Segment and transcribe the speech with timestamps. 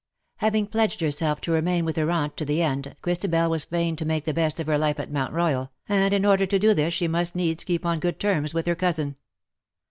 [0.37, 4.03] Having pledged herself to remain with her aunt to the end, Christabel was fain to
[4.03, 6.95] make the best of her life at Mount Royal, and in order to do this
[6.95, 9.15] she must needs keep on good terms with her cousin.